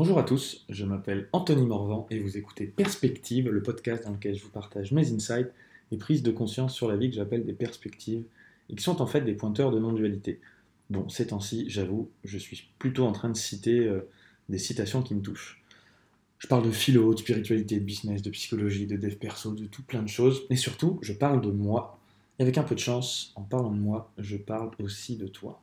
Bonjour 0.00 0.18
à 0.18 0.22
tous, 0.22 0.64
je 0.70 0.86
m'appelle 0.86 1.28
Anthony 1.30 1.66
Morvan 1.66 2.06
et 2.08 2.18
vous 2.20 2.38
écoutez 2.38 2.64
Perspective, 2.64 3.50
le 3.50 3.62
podcast 3.62 4.04
dans 4.04 4.12
lequel 4.12 4.34
je 4.34 4.42
vous 4.42 4.48
partage 4.48 4.92
mes 4.92 5.12
insights 5.12 5.52
et 5.92 5.98
prises 5.98 6.22
de 6.22 6.30
conscience 6.30 6.74
sur 6.74 6.88
la 6.88 6.96
vie 6.96 7.10
que 7.10 7.16
j'appelle 7.16 7.44
des 7.44 7.52
perspectives 7.52 8.22
et 8.70 8.74
qui 8.74 8.82
sont 8.82 9.02
en 9.02 9.06
fait 9.06 9.20
des 9.20 9.34
pointeurs 9.34 9.70
de 9.70 9.78
non-dualité. 9.78 10.40
Bon, 10.88 11.06
ces 11.10 11.26
temps-ci, 11.26 11.66
j'avoue, 11.68 12.08
je 12.24 12.38
suis 12.38 12.66
plutôt 12.78 13.04
en 13.04 13.12
train 13.12 13.28
de 13.28 13.36
citer 13.36 13.80
euh, 13.80 14.08
des 14.48 14.56
citations 14.56 15.02
qui 15.02 15.14
me 15.14 15.20
touchent. 15.20 15.62
Je 16.38 16.46
parle 16.46 16.64
de 16.64 16.70
philo, 16.70 17.12
de 17.12 17.18
spiritualité, 17.18 17.78
de 17.78 17.84
business, 17.84 18.22
de 18.22 18.30
psychologie, 18.30 18.86
de 18.86 18.96
dev 18.96 19.16
perso, 19.16 19.52
de 19.52 19.66
tout 19.66 19.82
plein 19.82 20.02
de 20.02 20.08
choses, 20.08 20.46
et 20.48 20.56
surtout, 20.56 20.98
je 21.02 21.12
parle 21.12 21.42
de 21.42 21.50
moi. 21.50 21.98
Et 22.38 22.42
avec 22.44 22.56
un 22.56 22.62
peu 22.62 22.74
de 22.74 22.80
chance, 22.80 23.34
en 23.36 23.42
parlant 23.42 23.70
de 23.70 23.78
moi, 23.78 24.10
je 24.16 24.38
parle 24.38 24.70
aussi 24.82 25.16
de 25.16 25.26
toi. 25.26 25.60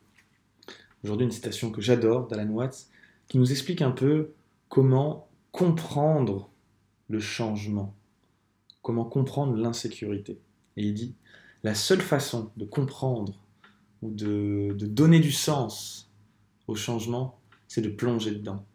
Aujourd'hui, 1.04 1.25
une 1.25 1.31
citation 1.31 1.71
que 1.71 1.81
j'adore 1.81 2.27
d'Alan 2.27 2.51
Watts 2.51 2.88
qui 3.28 3.38
nous 3.38 3.52
explique 3.52 3.82
un 3.82 3.91
peu 3.91 4.34
comment 4.70 5.28
comprendre 5.51 6.50
le 7.10 7.20
changement, 7.20 7.96
comment 8.82 9.06
comprendre 9.06 9.56
l'insécurité. 9.56 10.39
Et 10.75 10.84
il 10.84 10.93
dit, 10.93 11.15
la 11.64 11.75
seule 11.75 12.01
façon 12.01 12.51
de 12.57 12.65
comprendre 12.65 13.39
ou 14.01 14.11
de, 14.11 14.75
donner 14.79 15.20
du 15.20 15.32
sens 15.32 16.11
au 16.68 16.75
changement, 16.75 17.39
c'est 17.68 17.82
de 17.82 17.89
plonger 17.89 18.32
dedans, 18.32 18.65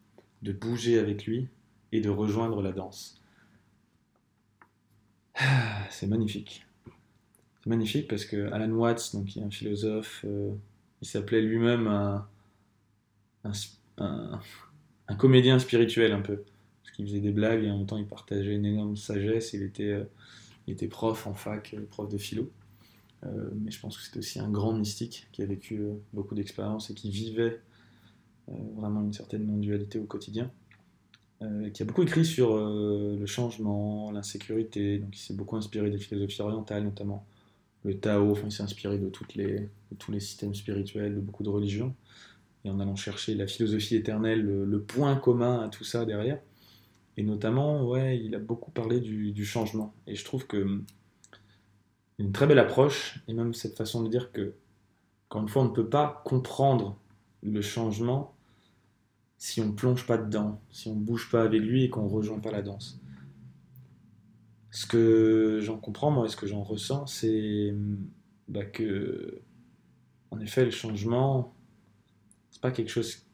de 0.43 0.53
bouger 0.53 0.99
avec 0.99 1.27
lui 1.27 1.49
et 1.93 2.01
de 2.01 2.11
rejoindre 2.11 2.63
la 2.63 2.73
danse. 2.73 3.21
Ah, 5.37 5.87
c'est 5.91 6.07
magnifique. 6.07 6.67
C'est 7.63 7.71
magnifique 7.71 8.09
parce 8.09 8.25
que 8.25 8.51
Alan 8.53 8.71
Watts, 8.73 9.17
qui 9.27 9.39
est 9.39 9.43
un 9.43 9.51
philosophe, 9.51 10.25
euh, 10.25 10.53
il 11.01 11.07
s'appelait 11.07 11.43
lui-même 11.43 11.87
un, 11.87 12.27
comédien 15.19 15.59
spirituel 15.59 16.13
un 16.13 16.21
peu. 16.21 16.43
Parce 16.83 16.97
qu'il 16.97 17.07
faisait 17.07 17.21
des 17.21 17.31
blagues 17.31 17.65
et 17.65 17.71
en 17.71 17.79
même 17.79 17.87
temps 17.87 17.99
il 17.99 18.07
partageait 18.07 18.55
une 18.55 18.67
énorme 18.67 18.97
sagesse. 18.97 19.53
Il 19.53 19.63
était, 19.63 19.93
euh, 19.93 20.05
il 20.67 20.75
était 20.75 20.89
prof 20.89 21.27
en 21.27 21.35
fac, 21.35 21.75
euh, 21.75 21.87
prof 21.91 22.09
de 22.09 22.19
philo. 22.19 22.51
Euh, 23.25 23.51
mais 23.55 23.71
je 23.71 23.81
pense 23.81 23.97
que 23.97 24.03
c'était 24.03 24.19
aussi 24.19 24.41
un 24.41 24.51
grand 24.51 24.73
mystique 24.73 25.29
qui 25.33 25.43
a 25.43 25.47
vécu 25.47 25.81
beaucoup 26.13 26.35
d'expériences 26.35 26.91
et 26.91 26.95
qui 26.95 27.11
vivait 27.11 27.61
vraiment 28.77 29.03
une 29.03 29.13
certaine 29.13 29.47
non-dualité 29.47 30.01
au 30.01 30.05
quotidien. 30.05 30.51
qui 31.73 31.83
a 31.83 31.85
beaucoup 31.85 32.03
écrit 32.03 32.25
sur 32.25 32.57
le 32.57 33.27
changement, 33.27 34.11
l'insécurité, 34.11 34.99
donc 34.99 35.17
il 35.17 35.21
s'est 35.21 35.35
beaucoup 35.35 35.57
inspiré 35.57 35.91
des 35.91 35.99
philosophies 35.99 36.43
orientales, 36.43 36.83
notamment 36.83 37.25
le 37.85 37.97
Tao, 37.97 38.33
enfin 38.33 38.47
il 38.47 38.53
s'est 38.53 38.65
inspiré 38.65 38.99
de 38.99 39.09
tous 39.09 40.11
les 40.13 40.21
systèmes 40.21 40.55
spirituels, 40.55 41.15
de 41.15 41.21
beaucoup 41.21 41.45
de 41.45 41.49
religions 41.49 41.95
et 42.65 42.71
en 42.71 42.81
allant 42.81 42.97
chercher 42.97 43.35
la 43.35 43.47
philosophie 43.47 43.97
éternelle, 43.97 44.43
le, 44.43 44.83
point 44.83 45.17
commun 45.17 45.61
à 45.61 45.69
tout 45.69 45.85
ça 45.85 46.05
derrière. 46.05 46.41
Et 47.17 47.23
notamment, 47.23 47.87
ouais, 47.89 48.19
il 48.19 48.35
a 48.35 48.39
beaucoup 48.39 48.71
parlé 48.71 49.01
du, 49.01 49.45
changement. 49.45 49.95
Et 50.07 50.15
je 50.15 50.25
trouve 50.25 50.47
que 50.47 50.83
une 52.19 52.33
très 52.33 52.47
belle 52.47 52.59
approche, 52.59 53.19
et 53.27 53.35
même 53.35 53.53
cette 53.53 53.77
façon 53.77 54.03
de 54.03 54.09
dire 54.09 54.31
que, 54.33 54.55
encore 55.29 55.43
une 55.43 55.49
fois, 55.49 55.63
on 55.63 55.69
ne 55.69 55.75
peut 55.75 55.89
pas 55.89 56.23
comprendre 56.25 56.99
le 57.43 57.61
changement 57.63 58.35
si 59.39 59.61
on 59.61 59.67
ne 59.67 59.73
plonge 59.73 60.07
pas 60.07 60.19
dedans, 60.19 60.61
si 60.71 60.87
on 60.87 60.95
ne 60.95 61.01
bouge 61.01 61.29
pas 61.31 61.43
avec 61.43 61.61
lui 61.61 61.85
et 61.85 61.91
qu'on 61.91 62.05
ne 62.05 62.09
rejoint 62.09 62.39
pas 62.39 62.53
la 62.53 62.63
danse. 62.63 63.01
Ce 64.71 64.87
que 64.87 65.59
j'en 65.61 65.79
comprends, 65.79 66.13
moi, 66.13 66.27
et 66.27 66.29
ce 66.29 66.37
que 66.37 66.47
j'en 66.47 66.63
ressens, 66.63 67.07
c'est 67.07 67.75
bah, 68.47 68.65
que, 68.65 69.43
en 70.31 70.39
effet, 70.39 70.65
le 70.65 70.71
changement, 70.71 71.55
pas 72.63 72.71
quelque 72.71 72.89
chose 72.89 73.27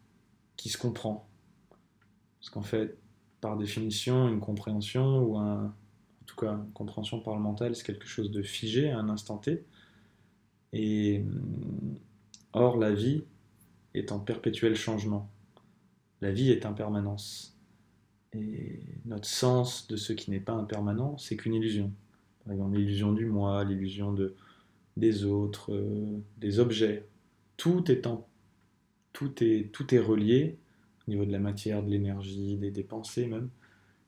qui 0.57 0.71
se 0.71 0.79
comprend. 0.79 1.29
Parce 2.41 2.51
qu'en 2.51 2.62
fait, 2.62 2.98
par 3.41 3.57
définition, 3.57 4.29
une 4.29 4.41
compréhension 4.41 5.23
ou 5.23 5.39
un, 5.39 5.67
en 5.67 6.25
tout 6.27 6.34
cas 6.34 6.55
une 6.55 6.73
compréhension 6.73 7.21
parlementale, 7.21 7.77
c'est 7.77 7.84
quelque 7.84 8.09
chose 8.09 8.33
de 8.33 8.43
figé 8.43 8.91
à 8.91 8.99
un 8.99 9.09
instant 9.09 9.38
T. 9.38 9.65
Et 10.72 11.25
or, 12.53 12.77
la 12.78 12.93
vie 12.93 13.22
est 13.94 14.11
en 14.11 14.19
perpétuel 14.19 14.75
changement. 14.75 15.31
La 16.21 16.33
vie 16.33 16.50
est 16.50 16.67
impermanence. 16.67 17.56
Et 18.33 18.81
notre 19.05 19.28
sens 19.28 19.87
de 19.88 19.97
ce 19.97 20.12
qui 20.12 20.31
n'est 20.31 20.41
pas 20.41 20.53
impermanent, 20.53 21.17
c'est 21.19 21.37
qu'une 21.37 21.55
illusion. 21.55 21.93
Par 22.44 22.55
exemple, 22.55 22.77
l'illusion 22.77 23.12
du 23.12 23.27
moi, 23.27 23.62
l'illusion 23.65 24.12
de, 24.12 24.34
des 24.97 25.25
autres, 25.25 25.72
euh, 25.72 26.19
des 26.38 26.61
objets. 26.61 27.06
Tout 27.56 27.91
est 27.91 28.06
en 28.06 28.28
tout 29.12 29.42
est, 29.42 29.70
tout 29.72 29.94
est 29.94 29.98
relié 29.98 30.58
au 31.06 31.10
niveau 31.10 31.24
de 31.24 31.32
la 31.32 31.38
matière, 31.38 31.82
de 31.82 31.91
l'énergie, 31.91 32.56
des, 32.56 32.82
pensées 32.82 33.26
même. 33.26 33.48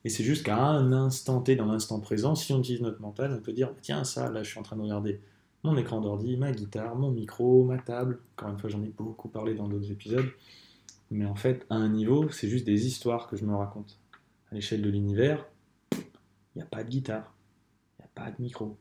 Et 0.05 0.09
c'est 0.09 0.25
juste 0.25 0.45
qu'à 0.45 0.63
un 0.63 0.93
instant 0.93 1.41
T, 1.41 1.57
dans 1.57 1.67
l'instant 1.67 2.01
présent, 2.01 2.35
si 2.35 2.53
on 2.53 2.61
utilise 2.61 2.83
notre 2.83 3.01
mental, 3.01 3.37
on 3.39 3.43
peut 3.43 3.53
dire 3.53 3.73
tiens, 3.83 4.05
ça, 4.05 4.31
là, 4.31 4.43
je 4.43 4.51
suis 4.51 4.59
en 4.59 4.63
train 4.63 4.77
de 4.77 4.83
regarder 4.83 5.21
mon 5.63 5.77
écran 5.77 6.01
d'ordi, 6.01 6.37
ma 6.37 6.53
guitare, 6.53 6.97
mon 6.97 7.11
micro, 7.11 7.65
ma 7.65 7.79
table. 7.79 8.21
Encore 8.37 8.51
une 8.51 8.59
fois, 8.59 8.71
j'en 8.71 8.83
ai 8.83 8.89
beaucoup 8.89 9.29
parlé 9.29 9.55
dans 9.55 9.69
d'autres 9.69 9.91
épisodes. 9.91 10.29
Mais 11.11 11.27
en 11.27 11.35
fait, 11.35 11.67
à 11.71 11.75
un 11.75 11.89
niveau, 11.89 12.31
c'est 12.31 12.49
juste 12.49 12.65
des 12.65 12.87
histoires 12.87 13.27
que 13.27 13.37
je 13.37 13.45
me 13.45 13.55
raconte. 13.55 13.99
À 14.51 14.55
l'échelle 14.55 14.83
de 14.83 14.89
l'univers, 14.89 15.47
il 15.93 16.57
n'y 16.57 16.63
a 16.63 16.67
pas 16.67 16.83
de 16.83 16.89
guitare, 16.89 17.35
il 17.99 18.03
n'y 18.03 18.07
a 18.07 18.11
pas 18.15 18.31
de 18.31 18.41
micro, 18.41 18.77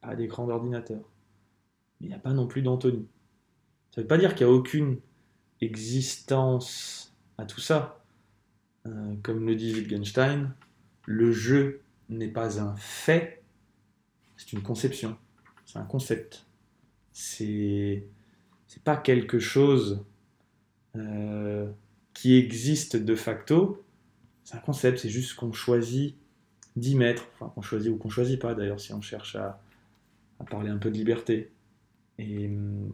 pas 0.00 0.16
d'écran 0.16 0.46
d'ordinateur. 0.46 1.00
Mais 2.00 2.06
il 2.06 2.08
n'y 2.08 2.14
a 2.14 2.18
pas 2.18 2.32
non 2.32 2.46
plus 2.46 2.62
d'Anthony. 2.62 3.06
Ça 3.90 4.00
ne 4.00 4.02
veut 4.02 4.08
pas 4.08 4.18
dire 4.18 4.34
qu'il 4.34 4.46
n'y 4.46 4.52
a 4.52 4.56
aucune 4.56 4.98
existence 5.60 7.14
à 7.38 7.44
tout 7.44 7.60
ça. 7.60 8.04
Euh, 8.86 9.14
comme 9.22 9.46
le 9.46 9.54
dit 9.54 9.74
Wittgenstein, 9.74 10.54
le 11.06 11.32
jeu 11.32 11.82
n'est 12.08 12.28
pas 12.28 12.60
un 12.60 12.74
fait, 12.76 13.42
c'est 14.36 14.52
une 14.52 14.62
conception, 14.62 15.16
c'est 15.66 15.78
un 15.78 15.84
concept. 15.84 16.46
C'est 17.12 18.04
pas 18.84 18.96
quelque 18.96 19.38
chose 19.38 20.04
euh, 20.96 21.70
qui 22.14 22.36
existe 22.36 22.96
de 22.96 23.14
facto, 23.14 23.84
c'est 24.44 24.56
un 24.56 24.60
concept, 24.60 24.98
c'est 24.98 25.10
juste 25.10 25.34
qu'on 25.34 25.52
choisit 25.52 26.16
d'y 26.76 26.94
mettre, 26.94 27.28
enfin 27.34 27.52
qu'on 27.54 27.62
choisit 27.62 27.92
ou 27.92 27.96
qu'on 27.96 28.08
choisit 28.08 28.40
pas 28.40 28.54
d'ailleurs 28.54 28.80
si 28.80 28.92
on 28.94 29.02
cherche 29.02 29.36
à, 29.36 29.60
à, 30.38 30.44
parler 30.44 30.70
un 30.70 30.78
peu 30.78 30.90
de 30.90 30.96
liberté. 30.96 31.52
Et 32.18 32.46
hum, 32.46 32.92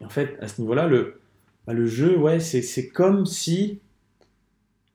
et 0.00 0.04
en 0.04 0.08
fait, 0.08 0.36
à 0.40 0.48
ce 0.48 0.60
niveau-là, 0.60 0.86
le, 0.86 1.20
bah, 1.66 1.74
jeu, 1.86 2.16
ouais, 2.16 2.40
c'est 2.40 2.88
comme 2.88 3.26
si 3.26 3.80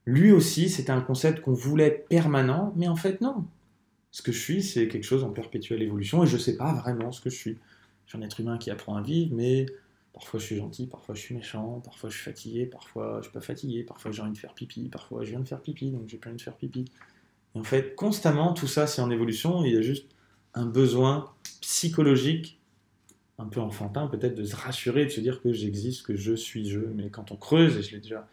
lui 0.06 0.32
aussi, 0.32 0.70
c'était 0.70 0.92
un 0.92 1.02
concept 1.02 1.42
qu'on 1.42 1.54
voulait 1.54 2.06
permanent, 2.10 2.74
mais 2.76 2.88
en 2.88 2.96
fait, 2.96 3.22
non. 3.22 3.46
Ce 4.12 4.22
que 4.22 4.32
je 4.32 4.40
suis, 4.40 4.64
c'est 4.64 4.88
quelque 4.88 5.06
chose 5.06 5.24
en 5.24 5.30
perpétuelle 5.30 5.82
évolution, 5.82 6.24
et 6.24 6.28
je 6.28 6.36
ne 6.36 6.42
sais 6.42 6.58
pas 6.58 6.74
vraiment 6.74 7.12
ce 7.12 7.22
que 7.22 7.30
je 7.30 7.36
suis. 7.36 7.58
Je 8.06 8.12
suis 8.12 8.18
un 8.18 8.22
être 8.22 8.40
humain 8.40 8.58
qui 8.58 8.70
apprend 8.70 8.96
à 8.96 9.02
vivre, 9.02 9.34
mais 9.34 9.66
parfois 10.14 10.40
je 10.40 10.46
suis 10.46 10.58
gentil, 10.58 10.88
parfois 10.88 11.16
je 11.16 11.22
suis 11.22 11.34
méchant, 11.34 11.82
parfois 11.84 12.10
je 12.10 12.16
suis 12.16 12.24
fatigué, 12.24 12.66
parfois 12.66 13.18
je 13.20 13.24
suis 13.24 13.34
pas 13.34 13.42
fatigué, 13.42 13.84
parfois 13.84 14.12
j'ai 14.12 14.22
envie 14.22 14.34
de 14.34 14.38
faire 14.38 14.54
pipi, 14.54 14.90
parfois 14.90 15.24
je 15.24 15.32
viens 15.32 15.40
de 15.40 15.48
faire 15.48 15.62
pipi, 15.62 15.90
donc 15.90 16.08
j'ai 16.08 16.18
plus 16.18 16.30
envie 16.30 16.38
de 16.38 16.42
faire 16.44 16.56
pipi. 16.56 16.86
Et 17.56 17.60
en 17.60 17.64
fait, 17.64 17.96
constamment, 17.96 18.54
tout 18.54 18.68
ça, 18.68 18.86
c'est 18.86 19.02
en 19.02 19.10
évolution, 19.10 19.64
il 19.66 19.74
y 19.74 19.78
a 19.78 19.82
juste 19.82 20.08
un 20.54 20.66
besoin 20.66 21.32
psychologique 21.62 22.60
un 23.40 23.46
peu 23.46 23.60
enfantin 23.60 24.08
peut-être 24.08 24.36
de 24.36 24.44
se 24.44 24.56
rassurer, 24.56 25.06
de 25.06 25.10
se 25.10 25.22
dire 25.22 25.42
que 25.42 25.52
j'existe, 25.52 26.06
que 26.06 26.16
je 26.16 26.34
suis 26.34 26.70
je. 26.70 26.80
Mais 26.80 27.10
quand 27.10 27.32
on 27.32 27.36
creuse, 27.36 27.78
et 27.78 27.82
je 27.82 27.92
l'ai 27.94 28.02
déjà 28.02 28.28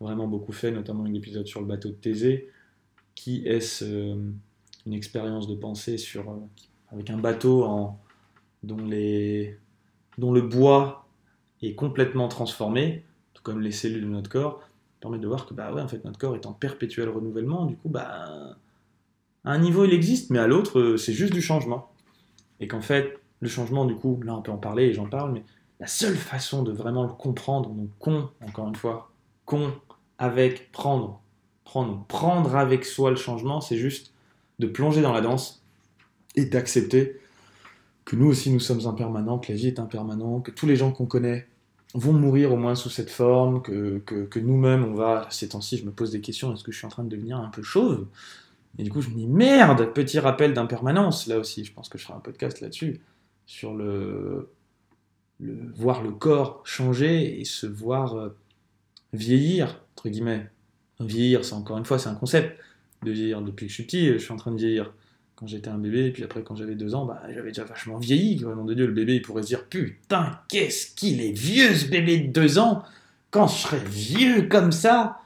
vraiment 0.00 0.26
beaucoup 0.26 0.52
fait, 0.52 0.70
notamment 0.70 1.04
un 1.04 1.14
épisode 1.14 1.46
sur 1.46 1.60
le 1.60 1.66
bateau 1.66 1.88
de 1.88 1.94
Thésée, 1.94 2.50
qui 3.14 3.46
est-ce 3.46 3.84
euh, 3.84 4.16
une 4.86 4.92
expérience 4.92 5.48
de 5.48 5.54
pensée 5.54 5.98
sur, 5.98 6.30
euh, 6.30 6.36
avec 6.92 7.10
un 7.10 7.18
bateau 7.18 7.64
en, 7.64 7.98
dont, 8.62 8.84
les, 8.84 9.58
dont 10.18 10.32
le 10.32 10.42
bois 10.42 11.08
est 11.62 11.74
complètement 11.74 12.28
transformé, 12.28 13.04
tout 13.34 13.42
comme 13.42 13.60
les 13.60 13.72
cellules 13.72 14.02
de 14.02 14.08
notre 14.08 14.30
corps, 14.30 14.62
permet 15.00 15.18
de 15.18 15.26
voir 15.26 15.46
que 15.46 15.54
bah 15.54 15.72
ouais, 15.72 15.82
en 15.82 15.88
fait, 15.88 16.04
notre 16.04 16.18
corps 16.18 16.34
est 16.34 16.46
en 16.46 16.52
perpétuel 16.52 17.08
renouvellement, 17.08 17.66
du 17.66 17.76
coup, 17.76 17.88
bah, 17.88 18.56
à 19.44 19.50
un 19.50 19.58
niveau 19.58 19.84
il 19.84 19.92
existe, 19.92 20.30
mais 20.30 20.38
à 20.38 20.46
l'autre, 20.46 20.80
euh, 20.80 20.96
c'est 20.96 21.12
juste 21.12 21.32
du 21.32 21.42
changement. 21.42 21.90
Et 22.60 22.68
qu'en 22.68 22.80
fait, 22.80 23.18
le 23.40 23.48
changement, 23.48 23.84
du 23.84 23.94
coup, 23.94 24.20
là 24.22 24.34
on 24.34 24.42
peut 24.42 24.52
en 24.52 24.56
parler 24.56 24.84
et 24.84 24.94
j'en 24.94 25.06
parle, 25.06 25.32
mais 25.32 25.44
la 25.80 25.86
seule 25.86 26.16
façon 26.16 26.62
de 26.62 26.72
vraiment 26.72 27.04
le 27.04 27.12
comprendre, 27.12 27.70
donc 27.70 27.90
con, 27.98 28.30
encore 28.46 28.68
une 28.68 28.76
fois, 28.76 29.10
con 29.44 29.72
avec 30.18 30.72
prendre, 30.72 31.20
prendre, 31.64 32.04
prendre 32.06 32.56
avec 32.56 32.84
soi 32.84 33.10
le 33.10 33.16
changement, 33.16 33.60
c'est 33.60 33.76
juste 33.76 34.14
de 34.58 34.66
plonger 34.66 35.02
dans 35.02 35.12
la 35.12 35.20
danse 35.20 35.62
et 36.34 36.46
d'accepter 36.46 37.20
que 38.04 38.16
nous 38.16 38.26
aussi 38.26 38.50
nous 38.50 38.60
sommes 38.60 38.86
impermanents, 38.86 39.38
que 39.38 39.52
la 39.52 39.58
vie 39.58 39.66
est 39.66 39.78
impermanente, 39.78 40.46
que 40.46 40.50
tous 40.50 40.66
les 40.66 40.76
gens 40.76 40.92
qu'on 40.92 41.06
connaît 41.06 41.46
vont 41.94 42.12
mourir 42.12 42.52
au 42.52 42.56
moins 42.56 42.74
sous 42.74 42.90
cette 42.90 43.10
forme, 43.10 43.62
que, 43.62 43.98
que, 43.98 44.38
nous-mêmes 44.38 44.84
on 44.84 44.94
va, 44.94 45.26
ces 45.30 45.48
temps-ci 45.50 45.76
je 45.78 45.84
me 45.84 45.90
pose 45.90 46.10
des 46.10 46.20
questions, 46.20 46.54
est-ce 46.54 46.64
que 46.64 46.72
je 46.72 46.78
suis 46.78 46.86
en 46.86 46.90
train 46.90 47.04
de 47.04 47.08
devenir 47.08 47.38
un 47.38 47.48
peu 47.48 47.62
chauve? 47.62 48.06
Et 48.78 48.82
du 48.84 48.90
coup 48.90 49.02
je 49.02 49.10
me 49.10 49.14
dis 49.14 49.26
merde, 49.26 49.92
petit 49.92 50.18
rappel 50.18 50.54
d'impermanence, 50.54 51.26
là 51.26 51.38
aussi, 51.38 51.64
je 51.64 51.72
pense 51.72 51.88
que 51.88 51.98
je 51.98 52.04
ferai 52.04 52.14
un 52.14 52.20
podcast 52.20 52.60
là-dessus 52.60 53.00
sur 53.46 53.74
le, 53.74 54.50
voir 55.40 56.02
le 56.02 56.10
corps 56.10 56.62
changer 56.64 57.40
et 57.40 57.44
se 57.44 57.66
voir 57.66 58.14
euh, 58.14 58.36
vieillir, 59.12 59.80
entre 59.94 60.08
guillemets. 60.08 60.50
vieillir, 61.00 61.44
c'est 61.44 61.54
encore 61.54 61.78
une 61.78 61.84
fois, 61.84 61.98
c'est 61.98 62.08
un 62.08 62.14
concept 62.14 62.58
de 63.02 63.12
vieillir. 63.12 63.40
Depuis 63.42 63.66
que 63.66 63.70
je 63.70 63.74
suis 63.74 63.84
petit, 63.84 64.08
je 64.08 64.18
suis 64.18 64.32
en 64.32 64.36
train 64.36 64.52
de 64.52 64.58
vieillir. 64.58 64.92
Quand 65.36 65.46
j'étais 65.46 65.68
un 65.68 65.76
bébé, 65.76 66.12
puis 66.12 66.24
après 66.24 66.42
quand 66.42 66.56
j'avais 66.56 66.76
deux 66.76 66.94
ans, 66.94 67.04
bah, 67.04 67.22
j'avais 67.28 67.48
déjà 67.48 67.64
vachement 67.64 67.98
vieilli. 67.98 68.40
Nom 68.40 68.64
de 68.64 68.72
Dieu, 68.72 68.86
le 68.86 68.92
bébé, 68.92 69.16
il 69.16 69.22
pourrait 69.22 69.42
se 69.42 69.48
dire 69.48 69.66
Putain, 69.66 70.40
qu'est-ce 70.48 70.94
qu'il 70.94 71.20
est 71.20 71.32
vieux 71.32 71.74
ce 71.74 71.86
bébé 71.86 72.18
de 72.18 72.32
deux 72.32 72.58
ans 72.58 72.82
Quand 73.30 73.46
je 73.46 73.54
serai 73.54 73.78
vieux 73.84 74.48
comme 74.48 74.72
ça, 74.72 75.18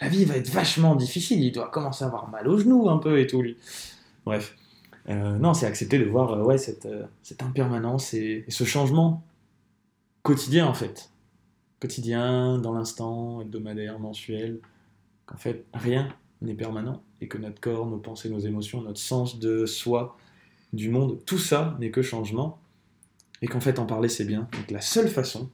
la 0.00 0.08
vie 0.08 0.24
va 0.24 0.36
être 0.36 0.48
vachement 0.48 0.96
difficile. 0.96 1.44
Il 1.44 1.52
doit 1.52 1.68
commencer 1.68 2.02
à 2.02 2.06
avoir 2.06 2.30
mal 2.30 2.48
aux 2.48 2.58
genoux 2.58 2.88
un 2.88 2.96
peu 2.96 3.20
et 3.20 3.26
tout. 3.26 3.44
Bref. 4.24 4.56
Euh, 5.08 5.38
non, 5.38 5.54
c'est 5.54 5.66
accepter 5.66 5.98
de 5.98 6.04
voir 6.04 6.32
euh, 6.32 6.42
ouais, 6.42 6.58
cette, 6.58 6.86
euh, 6.86 7.06
cette 7.22 7.42
impermanence 7.42 8.12
et, 8.12 8.44
et, 8.46 8.50
ce 8.50 8.64
changement 8.64 9.24
quotidien 10.22 10.66
en 10.66 10.74
fait. 10.74 11.10
Quotidien, 11.80 12.58
dans 12.58 12.72
l'instant, 12.72 13.40
hebdomadaire, 13.40 13.98
mensuel. 13.98 14.60
Qu'en 15.26 15.36
fait, 15.36 15.64
rien 15.72 16.08
n'est 16.42 16.54
permanent 16.54 17.02
et 17.20 17.28
que 17.28 17.38
notre 17.38 17.60
corps, 17.60 17.86
nos 17.86 17.98
pensées, 17.98 18.28
nos 18.28 18.38
émotions, 18.38 18.82
notre 18.82 19.00
sens 19.00 19.38
de 19.38 19.66
soi, 19.66 20.16
du 20.72 20.90
monde, 20.90 21.18
tout 21.24 21.38
ça 21.38 21.76
n'est 21.80 21.90
que 21.90 22.02
changement. 22.02 22.58
Et 23.40 23.46
qu'en 23.46 23.60
fait, 23.60 23.78
en 23.78 23.86
parler, 23.86 24.08
c'est 24.08 24.24
bien. 24.24 24.48
Donc 24.52 24.70
la 24.70 24.80
seule 24.80 25.08
façon 25.08 25.50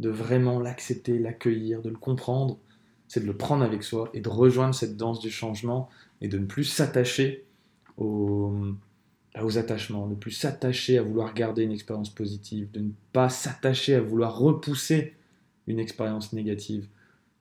de 0.00 0.08
vraiment 0.08 0.58
l'accepter, 0.58 1.18
l'accueillir, 1.18 1.82
de 1.82 1.90
le 1.90 1.96
comprendre, 1.96 2.58
c'est 3.06 3.20
de 3.20 3.26
le 3.26 3.36
prendre 3.36 3.62
avec 3.62 3.82
soi 3.84 4.10
et 4.14 4.20
de 4.20 4.28
rejoindre 4.28 4.74
cette 4.74 4.96
danse 4.96 5.20
du 5.20 5.30
changement 5.30 5.88
et 6.20 6.28
de 6.28 6.38
ne 6.38 6.46
plus 6.46 6.64
s'attacher 6.64 7.44
aux, 7.96 8.76
attachements, 9.56 10.06
ne 10.06 10.14
plus 10.14 10.30
s'attacher 10.30 10.98
à 10.98 11.02
vouloir 11.02 11.34
garder 11.34 11.62
une 11.62 11.72
expérience 11.72 12.10
positive, 12.10 12.70
de 12.72 12.80
ne 12.80 12.90
pas 13.12 13.28
s'attacher 13.28 13.94
à 13.94 14.00
vouloir 14.00 14.38
repousser 14.38 15.14
une 15.66 15.78
expérience 15.78 16.32
négative, 16.32 16.86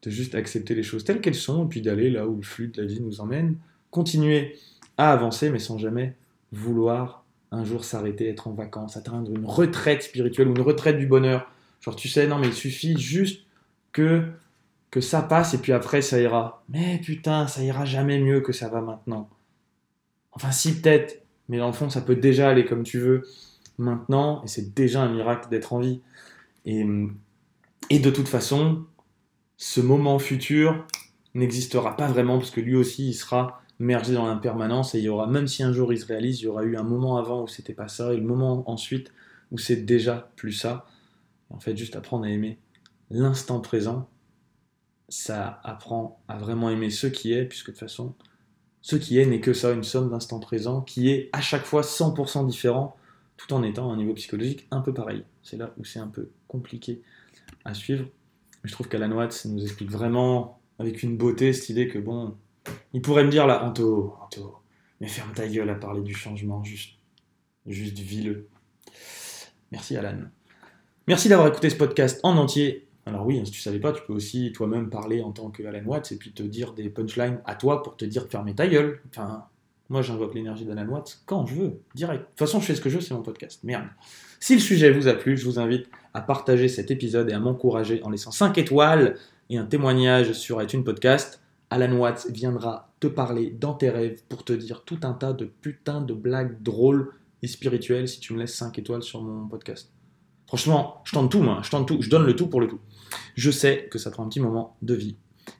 de 0.03 0.09
juste 0.09 0.35
accepter 0.35 0.75
les 0.75 0.83
choses 0.83 1.03
telles 1.03 1.21
qu'elles 1.21 1.35
sont, 1.35 1.65
et 1.65 1.69
puis 1.69 1.81
d'aller 1.81 2.09
là 2.09 2.27
où 2.27 2.37
le 2.37 2.43
flux 2.43 2.67
de 2.67 2.81
la 2.81 2.87
vie 2.87 3.01
nous 3.01 3.21
emmène, 3.21 3.55
continuer 3.91 4.55
à 4.97 5.11
avancer, 5.11 5.49
mais 5.49 5.59
sans 5.59 5.77
jamais 5.77 6.15
vouloir 6.51 7.23
un 7.51 7.63
jour 7.63 7.85
s'arrêter, 7.85 8.27
être 8.29 8.47
en 8.47 8.53
vacances, 8.53 8.97
atteindre 8.97 9.31
une 9.31 9.45
retraite 9.45 10.01
spirituelle 10.01 10.47
ou 10.47 10.55
une 10.55 10.61
retraite 10.61 10.97
du 10.97 11.05
bonheur. 11.05 11.51
Genre 11.81 11.95
tu 11.95 12.09
sais, 12.09 12.27
non 12.27 12.39
mais 12.39 12.47
il 12.47 12.53
suffit 12.53 12.97
juste 12.97 13.45
que, 13.91 14.23
que 14.89 15.01
ça 15.01 15.21
passe 15.21 15.53
et 15.53 15.59
puis 15.59 15.71
après 15.71 16.01
ça 16.01 16.19
ira. 16.19 16.63
Mais 16.69 16.99
putain, 17.03 17.47
ça 17.47 17.63
ira 17.63 17.85
jamais 17.85 18.19
mieux 18.19 18.41
que 18.41 18.53
ça 18.53 18.69
va 18.69 18.81
maintenant. 18.81 19.29
Enfin 20.35 20.51
si 20.51 20.79
peut-être, 20.79 21.23
mais 21.49 21.57
dans 21.57 21.67
le 21.67 21.73
fond 21.73 21.89
ça 21.89 22.01
peut 22.01 22.15
déjà 22.15 22.49
aller 22.49 22.65
comme 22.65 22.83
tu 22.83 22.99
veux 22.99 23.23
maintenant, 23.77 24.43
et 24.43 24.47
c'est 24.47 24.73
déjà 24.73 25.01
un 25.01 25.11
miracle 25.11 25.49
d'être 25.49 25.73
en 25.73 25.79
vie. 25.79 26.01
Et, 26.65 26.83
de 26.83 28.09
toute 28.09 28.27
façon, 28.27 28.85
ce 29.57 29.81
moment 29.81 30.17
futur 30.19 30.85
n'existera 31.33 31.95
pas 31.95 32.07
vraiment 32.07 32.37
parce 32.37 32.51
que 32.51 32.61
lui 32.61 32.75
aussi 32.75 33.09
il 33.09 33.13
sera 33.13 33.61
mergé 33.79 34.13
dans 34.13 34.25
l'impermanence 34.25 34.95
et 34.95 34.99
il 34.99 35.05
y 35.05 35.09
aura, 35.09 35.27
même 35.27 35.47
si 35.47 35.63
un 35.63 35.73
jour 35.73 35.91
il 35.91 35.99
se 35.99 36.05
réalise, 36.05 36.39
il 36.39 36.43
y 36.43 36.47
aura 36.47 36.63
eu 36.63 36.77
un 36.77 36.83
moment 36.83 37.17
avant 37.17 37.43
où 37.43 37.47
c'était 37.47 37.73
pas 37.73 37.87
ça 37.87 38.13
et 38.13 38.17
le 38.17 38.23
moment 38.23 38.69
ensuite 38.69 39.11
où 39.51 39.57
c'est 39.57 39.77
déjà 39.77 40.31
plus 40.35 40.53
ça. 40.53 40.85
En 41.49 41.59
fait, 41.59 41.75
juste 41.75 41.95
apprendre 41.95 42.25
à 42.25 42.29
aimer 42.29 42.59
l'instant 43.09 43.59
présent, 43.59 44.09
ça 45.09 45.59
apprend 45.63 46.19
à 46.27 46.37
vraiment 46.37 46.69
aimer 46.69 46.89
ce 46.89 47.07
qui 47.07 47.33
est, 47.33 47.45
puisque 47.45 47.67
de 47.67 47.71
toute 47.71 47.79
façon, 47.79 48.15
ce 48.83 48.95
qui 48.95 49.17
est 49.17 49.25
n'est 49.25 49.41
que 49.41 49.53
ça, 49.53 49.71
une 49.71 49.83
somme 49.83 50.11
d'instants 50.11 50.39
présents 50.39 50.81
qui 50.81 51.09
est 51.09 51.29
à 51.33 51.41
chaque 51.41 51.65
fois 51.65 51.81
100% 51.81 52.45
différent, 52.45 52.95
tout 53.37 53.51
en 53.53 53.63
étant 53.63 53.89
à 53.89 53.93
un 53.95 53.97
niveau 53.97 54.13
psychologique 54.13 54.67
un 54.69 54.81
peu 54.81 54.93
pareil. 54.93 55.23
C'est 55.41 55.57
là 55.57 55.73
où 55.79 55.83
c'est 55.83 55.99
un 55.99 56.07
peu 56.07 56.29
compliqué 56.47 57.01
à 57.65 57.73
suivre 57.73 58.05
je 58.63 58.71
trouve 58.71 58.87
qu'Alan 58.87 59.11
Watts 59.11 59.45
nous 59.45 59.63
explique 59.63 59.91
vraiment 59.91 60.59
avec 60.79 61.03
une 61.03 61.17
beauté 61.17 61.53
cette 61.53 61.69
idée 61.69 61.87
que 61.87 61.99
bon, 61.99 62.35
il 62.93 63.01
pourrait 63.01 63.23
me 63.23 63.29
dire 63.29 63.45
là, 63.45 63.65
Anto, 63.65 64.15
Anto, 64.21 64.59
mais 65.01 65.07
ferme 65.07 65.33
ta 65.33 65.47
gueule 65.47 65.69
à 65.69 65.75
parler 65.75 66.01
du 66.01 66.13
changement, 66.13 66.63
juste, 66.63 66.91
juste 67.65 67.99
vileux. 67.99 68.47
Merci 69.71 69.97
Alan. 69.97 70.17
Merci 71.07 71.27
d'avoir 71.27 71.47
écouté 71.47 71.69
ce 71.69 71.75
podcast 71.75 72.19
en 72.23 72.37
entier. 72.37 72.87
Alors 73.05 73.25
oui, 73.25 73.41
si 73.45 73.51
tu 73.51 73.59
savais 73.59 73.79
pas, 73.79 73.91
tu 73.91 74.01
peux 74.07 74.13
aussi 74.13 74.51
toi-même 74.53 74.89
parler 74.89 75.21
en 75.21 75.31
tant 75.31 75.49
que 75.49 75.63
Alan 75.63 75.83
Watts 75.85 76.11
et 76.11 76.15
puis 76.15 76.31
te 76.31 76.43
dire 76.43 76.73
des 76.73 76.89
punchlines 76.89 77.41
à 77.45 77.55
toi 77.55 77.83
pour 77.83 77.97
te 77.97 78.05
dire 78.05 78.25
de 78.25 78.29
fermer 78.29 78.55
ta 78.55 78.67
gueule. 78.67 79.01
Enfin, 79.09 79.45
moi 79.89 80.01
j'invoque 80.01 80.33
l'énergie 80.33 80.65
d'Alan 80.65 80.87
Watts 80.87 81.21
quand 81.25 81.45
je 81.45 81.55
veux, 81.55 81.79
direct. 81.95 82.21
De 82.21 82.27
toute 82.27 82.39
façon, 82.39 82.59
je 82.59 82.65
fais 82.65 82.75
ce 82.75 82.81
que 82.81 82.89
je 82.89 82.95
veux, 82.95 83.01
c'est 83.01 83.13
mon 83.13 83.21
podcast. 83.21 83.61
Merde. 83.63 83.87
Si 84.39 84.55
le 84.55 84.61
sujet 84.61 84.91
vous 84.91 85.07
a 85.07 85.13
plu, 85.13 85.37
je 85.37 85.45
vous 85.45 85.59
invite 85.59 85.89
à 86.13 86.21
partager 86.21 86.67
cet 86.67 86.91
épisode 86.91 87.29
et 87.29 87.33
à 87.33 87.39
m'encourager 87.39 88.01
en 88.03 88.09
laissant 88.09 88.31
5 88.31 88.57
étoiles 88.57 89.17
et 89.49 89.57
un 89.57 89.65
témoignage 89.65 90.33
sur 90.33 90.61
iTunes 90.61 90.83
Podcast. 90.83 91.41
Alan 91.69 91.95
Watts 91.97 92.27
viendra 92.29 92.91
te 92.99 93.07
parler 93.07 93.51
dans 93.51 93.73
tes 93.73 93.89
rêves 93.89 94.21
pour 94.29 94.43
te 94.43 94.53
dire 94.53 94.83
tout 94.83 94.99
un 95.03 95.13
tas 95.13 95.33
de 95.33 95.45
putains 95.45 96.01
de 96.01 96.13
blagues 96.13 96.61
drôles 96.61 97.13
et 97.41 97.47
spirituelles 97.47 98.07
si 98.07 98.19
tu 98.19 98.33
me 98.33 98.39
laisses 98.39 98.55
5 98.55 98.79
étoiles 98.79 99.03
sur 99.03 99.21
mon 99.21 99.47
podcast. 99.47 99.92
Franchement, 100.53 101.01
je 101.03 101.13
tente 101.13 101.31
tout, 101.31 101.41
moi, 101.41 101.61
je 101.63 101.71
tente 101.71 101.87
tout, 101.87 101.99
je 101.99 102.11
donne 102.11 102.27
le 102.27 102.35
tout 102.35 102.45
pour 102.45 102.61
le 102.61 102.67
tout. 102.67 102.79
Je 103.33 103.49
sais 103.49 103.87
que 103.89 103.97
ça 103.97 104.11
prend 104.11 104.23
un 104.23 104.29
petit 104.29 104.39
moment 104.39 104.77
de 104.83 104.93
vie. 104.93 105.15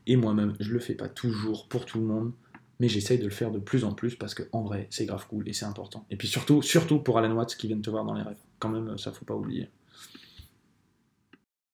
Et 0.06 0.16
moi-même, 0.16 0.54
je 0.60 0.72
le 0.72 0.78
fais 0.78 0.94
pas 0.94 1.10
toujours 1.10 1.68
pour 1.68 1.88
tout 1.88 1.98
le 1.98 2.06
monde, 2.06 2.32
mais 2.80 2.88
j'essaye 2.88 3.18
de 3.18 3.24
le 3.24 3.32
faire 3.32 3.50
de 3.50 3.58
plus 3.58 3.86
en 3.86 3.94
plus 3.94 4.14
parce 4.14 4.36
que 4.36 4.44
en 4.52 4.62
vrai, 4.62 4.86
c'est 4.92 5.08
grave 5.08 5.26
cool 5.28 5.50
et 5.50 5.54
c'est 5.54 5.66
important. 5.66 6.06
Et 6.12 6.16
puis 6.16 6.28
surtout, 6.28 6.62
surtout 6.62 7.00
pour 7.00 7.18
Alan 7.18 7.36
Watts 7.36 7.56
qui 7.56 7.66
vient 7.66 7.82
te 7.82 7.90
voir 7.90 8.06
dans 8.06 8.14
les 8.14 8.22
rêves 8.22 8.38
quand 8.60 8.70
même, 8.70 8.96
ça 9.00 9.12
faut 9.12 9.26
pas 9.26 9.34
oublier. 9.34 9.68